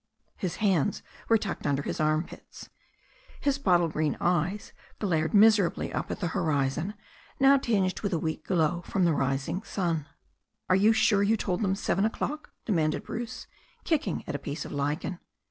His 0.35 0.55
hands 0.55 1.03
were 1.29 1.37
tucked 1.37 1.67
under 1.67 1.83
his 1.83 1.99
armpits. 1.99 2.69
His 3.39 3.59
bottle 3.59 3.87
green 3.87 4.17
eyes 4.19 4.73
glared 4.97 5.31
miserably 5.35 5.93
up 5.93 6.09
at 6.09 6.21
the 6.21 6.29
horizon, 6.29 6.95
now 7.39 7.57
tinged 7.57 7.99
with 8.01 8.11
a 8.11 8.17
weak 8.17 8.43
glow 8.47 8.81
from 8.83 9.05
the 9.05 9.13
rising 9.13 9.61
stm. 9.61 10.07
"Are 10.69 10.75
you 10.75 10.91
sure 10.91 11.21
you 11.21 11.37
told 11.37 11.61
them 11.61 11.75
seven 11.75 12.03
o'clock?" 12.03 12.49
demanded 12.65 13.03
Bruce, 13.03 13.45
kicking 13.83 14.23
at 14.25 14.33
a 14.33 14.39
piece 14.39 14.65
of 14.65 14.71
lichen. 14.71 15.19